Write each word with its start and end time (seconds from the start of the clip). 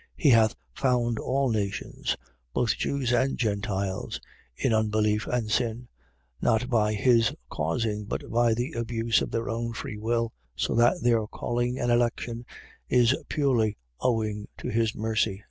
.He 0.17 0.31
hath 0.31 0.55
found 0.73 1.19
all 1.19 1.51
nations, 1.51 2.17
both 2.55 2.75
Jews 2.75 3.13
and 3.13 3.37
Gentiles, 3.37 4.19
in 4.57 4.73
unbelief 4.73 5.27
and 5.27 5.51
sin; 5.51 5.89
not 6.41 6.71
by 6.71 6.93
his 6.95 7.35
causing, 7.51 8.05
but 8.05 8.27
by 8.31 8.55
the 8.55 8.71
abuse 8.71 9.21
of 9.21 9.29
their 9.29 9.47
own 9.47 9.73
free 9.73 9.97
will; 9.99 10.33
so 10.55 10.73
that 10.73 11.03
their 11.03 11.27
calling 11.27 11.77
and 11.77 11.91
election 11.91 12.47
is 12.89 13.15
purely 13.29 13.77
owing 13.99 14.47
to 14.57 14.69
his 14.69 14.95
mercy. 14.95 15.39